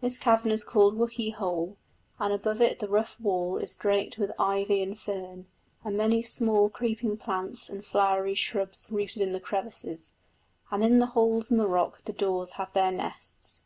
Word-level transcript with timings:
This 0.00 0.18
cavern 0.18 0.50
is 0.50 0.64
called 0.64 0.96
Wookey 0.98 1.32
Hole, 1.32 1.76
and 2.18 2.32
above 2.34 2.60
it 2.60 2.80
the 2.80 2.88
rough 2.88 3.16
wall 3.20 3.56
is 3.56 3.76
draped 3.76 4.18
with 4.18 4.32
ivy 4.36 4.82
and 4.82 4.98
fern, 4.98 5.46
and 5.84 5.96
many 5.96 6.24
small 6.24 6.68
creeping 6.68 7.16
plants 7.16 7.70
and 7.70 7.86
flowery 7.86 8.34
shrubs 8.34 8.88
rooted 8.90 9.22
in 9.22 9.30
the 9.30 9.38
crevices; 9.38 10.14
and 10.72 10.82
in 10.82 10.98
the 10.98 11.06
holes 11.14 11.52
in 11.52 11.56
the 11.56 11.68
rock 11.68 12.00
the 12.00 12.12
daws 12.12 12.54
have 12.54 12.72
their 12.72 12.90
nests. 12.90 13.62